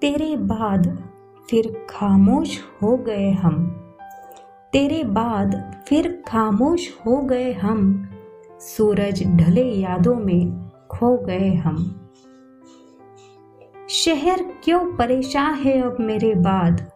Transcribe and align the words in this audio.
तेरे 0.00 0.36
बाद 0.36 1.08
फिर 1.50 1.86
खामोश 1.90 2.60
हो 2.82 2.96
गए 2.96 3.30
हम। 3.30 3.66
तेरे 4.72 5.04
बाद 5.04 5.80
फिर 5.88 6.22
खामोश 6.28 6.90
हो 7.06 7.16
गए 7.16 7.52
हम। 7.52 8.08
सूरज 8.60 9.26
ढले 9.26 9.64
यादों 9.64 10.14
में 10.14 10.70
खो 10.90 11.18
गए 11.18 11.54
हम। 11.54 12.08
शहर 13.88 14.42
क्यों 14.64 14.96
परेशान 14.96 15.54
है 15.54 15.80
अब 15.82 15.96
मेरे 16.00 16.34
बाद? 16.34 16.90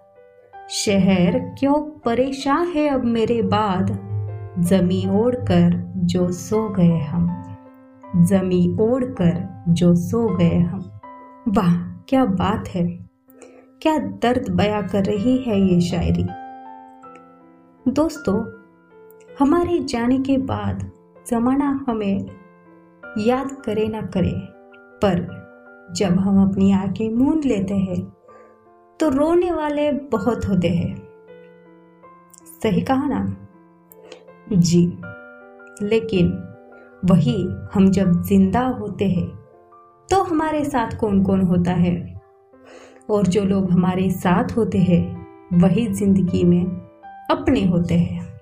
शहर 0.71 1.39
क्यों 1.39 2.01
परेशान 2.01 2.67
है 2.67 2.89
अब 2.89 3.05
मेरे 3.05 3.43
बाद? 3.43 3.87
जमी 4.59 5.11
ओढ़ 5.11 5.35
कर 5.35 5.93
जो 5.97 6.33
सो 6.33 6.69
गए 6.69 6.99
हम। 6.99 7.43
जमी 8.17 8.77
ओढ़ 8.81 9.05
कर 9.05 9.65
जो 9.69 9.95
सो 9.95 10.37
गए 10.37 10.59
हम। 10.59 11.01
वाह! 11.49 11.94
क्या 12.09 12.25
बात 12.25 12.69
है? 12.69 12.83
क्या 13.83 13.97
दर्द 13.99 14.49
बया 14.51 14.81
कर 14.83 15.05
रही 15.05 15.37
है 15.39 15.61
ये 15.61 15.81
शायरी? 15.81 16.25
दोस्तों, 17.93 18.35
हमारे 19.39 19.79
जाने 19.79 20.19
के 20.19 20.37
बाद 20.39 20.91
जमाना 21.27 21.85
हमें 21.89 22.27
याद 23.19 23.57
करे 23.65 23.87
ना 23.89 24.01
करे, 24.01 24.33
पर 25.03 25.23
जब 25.97 26.19
हम 26.19 26.51
अपनी 26.51 26.73
आँखें 26.73 27.09
मूंद 27.11 27.45
लेते 27.45 27.75
हैं 27.75 28.01
तो 29.01 29.09
रोने 29.09 29.53
वाले 29.53 29.93
बहुत 29.93 30.49
होते 30.49 30.69
हैं। 30.69 30.97
सही 32.63 32.81
कहा 32.81 33.09
ना? 33.09 33.25
जी, 34.53 34.87
लेकिन 35.83 36.31
वही 37.05 37.43
हम 37.75 37.91
जब 37.91 38.23
ज़िंदा 38.23 38.67
होते 38.67 39.05
हैं 39.05 39.44
तो 40.11 40.23
हमारे 40.23 40.65
साथ 40.65 40.97
कौन 40.97 41.23
कौन 41.25 41.41
होता 41.41 41.73
है? 41.73 42.21
और 43.11 43.27
जो 43.27 43.45
लोग 43.45 43.71
हमारे 43.71 44.11
साथ 44.11 44.57
होते 44.57 44.79
हैं, 44.79 45.27
वही 45.59 45.87
ज़िंदगी 45.87 46.45
में 46.45 46.65
अपने 47.31 47.65
होते 47.65 47.95
हैं। 47.95 48.41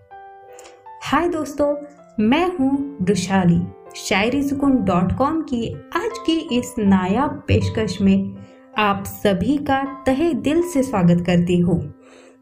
हाय 1.02 1.28
दोस्तों, 1.28 1.76
मैं 2.20 2.56
हूँ 2.56 2.98
वृशाली 3.02 3.60
शायरी 3.96 4.42
सुकून 4.42 4.76
डॉट 4.84 5.12
कॉम 5.12 5.40
की 5.42 5.72
आज 5.96 6.18
की 6.26 6.36
इस 6.58 6.74
नायाब 6.78 7.42
पेशकश 7.48 8.00
में 8.00 8.36
आप 8.78 9.04
सभी 9.04 9.56
का 9.58 10.02
तहे 10.06 10.34
दिल 10.34 10.62
से 10.62 10.82
स्वागत 10.82 11.24
करती 11.26 11.58
हूँ। 11.58 11.94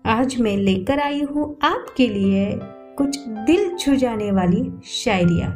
आज 0.07 0.41
मैं 0.41 0.57
लेकर 0.57 1.01
आई 1.01 1.23
हूँ 1.23 1.59
आपके 1.63 2.09
लिए 2.09 2.59
कुछ 2.99 3.19
दिल 3.19 3.77
छू 3.77 3.97
जाने 3.97 4.31
वाली 4.33 4.71
शायरिया। 4.85 5.51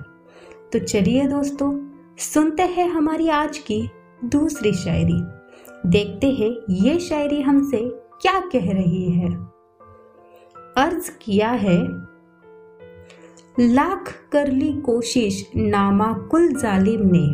तो 0.73 0.79
चलिए 0.79 1.27
दोस्तों 1.27 1.94
सुनते 2.19 2.63
हैं 2.63 2.89
हमारी 2.89 3.29
आज 3.29 3.59
की 3.59 3.91
दूसरी 4.25 4.73
शायरी। 4.73 5.23
देखते 5.87 6.27
हैं 6.27 6.51
ये 6.71 6.99
शायरी 6.99 7.41
हमसे 7.43 7.79
क्या 8.23 8.41
कह 8.41 8.73
रही 8.73 9.11
है। 9.13 9.35
अर्ज़ 10.77 11.11
किया 11.23 11.51
है, 11.51 11.79
लाख 13.61 14.13
कर 14.33 14.49
ली 14.49 14.73
कोशिश 14.73 15.51
नामा 15.57 16.13
कुल 16.13 16.49
जालिम 16.53 17.01
ने। 17.05 17.27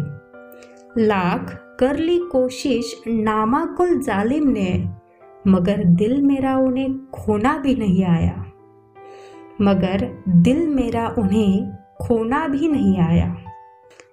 लाख 1.03 1.77
कर 1.81 1.97
ली 1.97 2.19
कोशिश 2.19 3.03
नामा 3.08 3.64
कुल 3.64 3.98
जालिम 3.98 4.48
ने, 4.48 4.91
मगर 5.48 5.84
दिल 5.84 6.23
मेरा 6.23 6.56
उन्हें 6.56 7.11
खोना 7.11 7.56
भी 7.58 7.75
नहीं 7.75 8.05
आया। 8.05 8.45
मगर 9.61 10.25
दिल 10.28 10.69
मेरा 10.69 11.14
उन्हें 11.19 11.70
खोना 12.03 12.48
भी 12.48 12.69
नहीं 12.69 12.98
आया। 12.98 13.36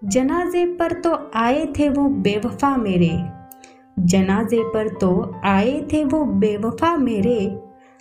जनाजे 0.02 0.66
पर 0.66 0.94
तो 1.02 1.14
आए 1.36 1.66
थे 1.80 1.88
वो 1.90 2.08
बेवफा 2.24 2.76
मेरे। 2.78 3.10
जनाजे 4.00 4.62
पर 4.64 4.88
तो 4.90 5.10
आए 5.46 5.82
थे 5.94 6.04
वो 6.06 6.24
बेवफा 6.36 6.96
मेरे, 6.98 7.40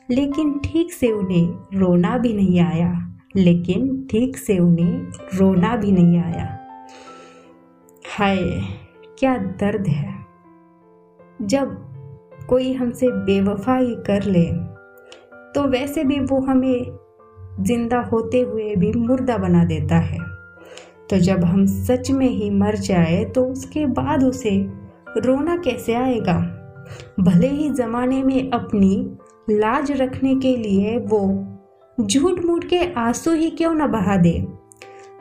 लेकिन 0.08 0.52
ठीक 0.64 0.92
से 0.92 1.10
उन्हें 1.12 1.78
रोना 1.78 2.16
भी 2.18 2.32
नहीं 2.32 2.60
आया। 2.60 2.92
लेकिन 3.36 4.06
ठीक 4.10 4.36
से 4.36 4.58
उन्हें 4.58 5.38
रोना 5.38 5.74
भी 5.76 5.92
नहीं 5.92 6.18
आया। 6.18 6.46
हाय, 8.08 8.38
क्या 9.18 9.36
दर्द 9.38 9.86
है। 9.86 10.14
जब 11.42 11.76
कोई 12.48 12.72
हमसे 12.72 13.10
बेवफाई 13.24 13.94
कर 14.06 14.22
ले 14.22 14.46
तो 15.54 15.62
वैसे 15.62 16.04
भी 16.04 16.20
वो 16.20 16.40
हमें 16.40 16.98
ज़िंदा 17.60 18.00
होते 18.02 18.40
हुए 18.40 18.74
भी 18.76 18.92
मुर्दा 18.92 19.36
बना 19.38 19.64
देता 19.64 19.98
है। 19.98 20.35
तो 21.10 21.18
जब 21.18 21.44
हम 21.44 21.66
सच 21.66 22.10
में 22.10 22.28
ही 22.28 22.50
मर 22.50 22.76
जाए 22.76 23.24
तो 23.24 23.44
उसके 23.44 23.86
बाद 23.86 24.24
उसे 24.24 24.70
रोना 25.16 25.56
कैसे 25.56 25.94
आएगा? 25.94 26.52
भले 27.20 27.48
ही 27.48 27.70
जमाने 27.70 28.22
में 28.22 28.50
अपनी 28.50 29.16
लाज 29.50 29.92
रखने 29.92 30.34
के 30.34 30.56
लिए 30.56 30.98
वो 30.98 31.46
झूठ 32.00 32.44
मूठ 32.44 32.64
के 32.64 32.92
आँसू 32.92 33.32
ही 33.32 33.50
क्यों 33.50 33.74
न 33.74 33.86
बहा 33.86 34.16
दे? 34.16 34.46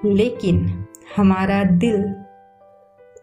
लेकिन 0.05 0.85
हमारा 1.17 1.63
दिल 1.63 2.15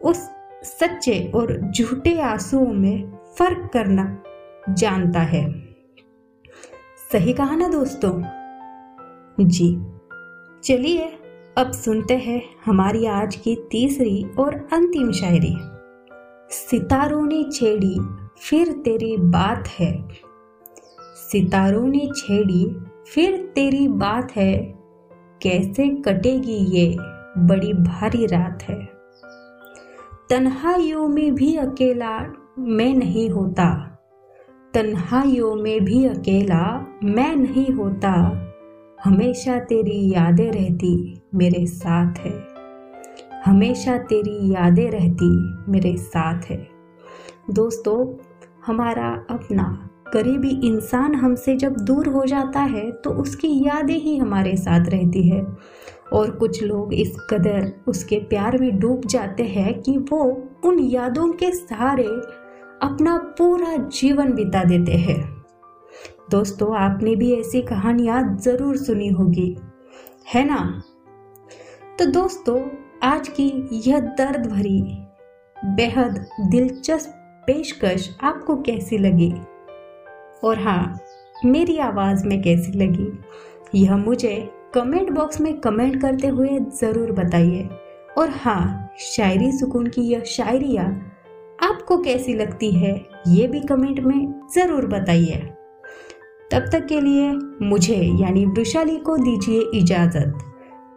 उस 0.03 0.31
सच्चे 0.63 1.33
और 1.35 1.71
झूठे 1.71 2.21
आंसुओं 2.21 2.67
में 2.67 3.19
फ़र्क 3.39 3.71
करना 3.73 4.23
जानता 4.69 5.21
है। 5.21 5.53
सही 7.13 7.33
कहा 7.33 7.55
ना 7.57 7.69
दोस्तों? 7.69 8.23
जी, 9.45 9.83
चलिए। 10.65 11.19
अब 11.59 11.71
सुनते 11.71 12.15
हैं 12.15 12.43
हमारी 12.67 13.07
आज 13.07 13.37
की 13.37 13.57
तीसरी 13.71 14.27
और 14.39 14.55
अंतिम 14.55 15.13
शायरी। 15.13 15.57
सितारों 16.51 17.27
ने 17.27 17.45
छेड़ी, 17.53 18.01
फिर 18.41 18.73
तेरी 18.73 19.17
बात 19.17 19.69
है। 19.69 20.09
सितारों 21.01 21.87
ने 21.87 22.09
छेड़ी, 22.17 22.77
फिर 23.15 23.53
तेरी 23.55 23.89
बात 23.89 24.33
है। 24.37 24.57
कैसे 25.43 25.89
कटेगी 25.89 26.79
ये 26.79 26.97
बड़ी 27.39 27.73
भारी 27.73 28.27
रात 28.27 28.63
है। 28.63 28.89
तन्हाइयों 30.31 31.09
में 31.09 31.35
भी 31.35 31.57
अकेला 31.57 32.21
मैं 32.59 32.95
नहीं 32.95 33.31
होता। 33.31 33.99
तन्हाइयों 34.75 35.55
में 35.55 35.85
भी 35.85 36.07
अकेला 36.07 36.87
मैं 37.05 37.37
नहीं 37.37 37.71
होता। 37.71 38.49
हमेशा 39.05 39.59
तेरी 39.59 40.13
यादें 40.13 40.53
रहती 40.53 41.23
मेरे 41.35 41.67
साथ 41.67 42.19
है। 42.19 42.49
हमेशा 43.45 43.99
तेरी 43.99 44.53
यादें 44.53 44.91
रहती 44.91 45.31
मेरे 45.73 45.97
साथ 45.97 46.43
है। 46.43 46.69
दोस्तों, 47.51 48.15
हमारा 48.67 49.27
अपना 49.31 49.91
करीबी 50.13 50.67
इंसान 50.67 51.15
हमसे 51.15 51.57
जब 51.57 51.77
दूर 51.77 52.09
हो 52.09 52.25
जाता 52.25 52.61
है 52.61 52.93
तो 52.93 53.11
उसकी 53.11 53.65
यादें 53.67 53.99
ही 53.99 54.17
हमारे 54.17 54.57
साथ 54.57 54.85
रहती 54.89 55.29
है। 55.29 55.47
और 56.13 56.31
कुछ 56.31 56.63
लोग 56.63 56.95
इस 56.95 57.17
कदर 57.31 57.73
उसके 57.87 58.17
प्यार 58.17 58.59
में 58.59 58.79
डूब 58.79 59.05
जाते 59.07 59.43
हैं 59.43 59.81
कि 59.81 59.99
वो 59.99 60.49
उन 60.65 60.79
यादों 60.79 61.33
के 61.33 61.51
सहारे 61.51 62.09
अपना 62.83 63.17
पूरा 63.39 63.77
जीवन 63.77 64.33
बिता 64.33 64.65
देते 64.65 64.93
हैं। 64.93 65.42
दोस्तों, 66.33 66.77
आपने 66.77 67.17
भी 67.17 67.35
ऐसी 67.35 67.61
कहानियाँ 67.63 68.37
ज़रूर 68.41 68.77
सुनी 68.77 69.09
होगी। 69.09 69.57
है 70.35 70.45
ना? 70.45 70.83
तो 71.99 72.07
दोस्तों, 72.07 72.61
आज 73.03 73.29
की 73.29 73.69
यह 73.87 74.01
दर्द 74.01 74.47
भरी, 74.47 74.81
बेहद 75.77 76.27
दिलचस्प 76.41 77.13
पेशकश 77.47 78.09
आपको 78.23 78.57
कैसी 78.57 78.99
लगी? 78.99 79.33
और 80.45 80.59
हाँ 80.59 80.99
मेरी 81.45 81.79
आवाज़ 81.79 82.27
में 82.27 82.43
कैसी 82.43 82.73
लगी? 82.73 83.13
यह 83.75 83.97
मुझे 83.97 84.51
कमेंट 84.75 85.11
बॉक्स 85.11 85.41
में 85.41 85.61
कमेंट 85.61 86.03
करते 86.03 86.27
हुए 86.27 86.59
ज़रूर 86.81 87.13
बताइए। 87.13 87.69
और 88.19 88.31
हाँ 88.31 88.89
शायरी 88.99 89.53
सुकून 89.53 89.87
की 89.87 90.03
यह 90.03 90.23
शायरिया 90.23 90.85
आपको 91.63 91.99
कैसी 91.99 92.35
लगती 92.35 92.71
है, 92.71 93.01
ये 93.29 93.47
भी 93.47 93.61
कमेंट 93.61 94.01
में 94.01 94.49
ज़रूर 94.55 94.87
बताइए। 94.87 95.55
तब 96.53 96.69
तक 96.73 96.87
के 96.87 97.01
लिए 97.01 97.33
मुझे 97.63 97.97
यानी 97.97 98.47
वृशाली 98.47 98.97
को 98.97 99.17
दीजिए 99.17 99.61
इजाज़त। 99.75 100.39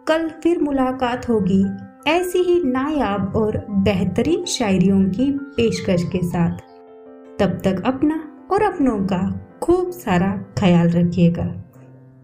कल 0.08 0.28
फिर 0.28 0.62
मुलाकात 0.62 1.28
होगी 1.28 1.64
ऐसी 2.10 2.38
ही 2.38 2.62
नायाब 2.64 3.36
और 3.36 3.66
बेहतरीन 3.70 4.44
शायरियों 4.44 5.04
की 5.04 5.30
पेशकश 5.32 6.02
के 6.02 6.18
साथ। 6.22 6.58
तब 7.38 7.60
तक 7.64 7.82
अपना 7.86 8.48
और 8.50 8.62
अपनों 8.62 8.98
का 8.98 9.50
खूब 9.62 9.90
सारा 9.90 10.44
ख्याल 10.58 10.88
रखिएगा। 10.88 11.64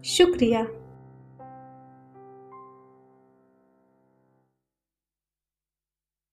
शुक्रिया। 0.05 0.67